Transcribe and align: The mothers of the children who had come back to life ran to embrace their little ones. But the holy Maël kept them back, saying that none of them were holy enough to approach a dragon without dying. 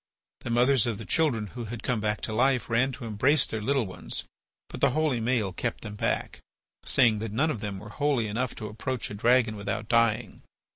The 0.39 0.49
mothers 0.49 0.87
of 0.87 0.97
the 0.97 1.05
children 1.05 1.45
who 1.53 1.65
had 1.65 1.83
come 1.83 1.99
back 2.01 2.21
to 2.21 2.33
life 2.33 2.71
ran 2.71 2.91
to 2.93 3.05
embrace 3.05 3.45
their 3.45 3.61
little 3.61 3.85
ones. 3.85 4.23
But 4.67 4.81
the 4.81 4.89
holy 4.97 5.21
Maël 5.21 5.55
kept 5.55 5.81
them 5.81 5.93
back, 5.93 6.39
saying 6.83 7.19
that 7.19 7.31
none 7.31 7.51
of 7.51 7.59
them 7.59 7.77
were 7.77 7.89
holy 7.89 8.25
enough 8.25 8.55
to 8.55 8.67
approach 8.67 9.11
a 9.11 9.13
dragon 9.13 9.55
without 9.55 9.87
dying. 9.87 10.41